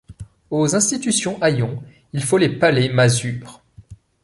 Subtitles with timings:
[0.49, 3.61] Aux institutions haillons il faut les palais masures.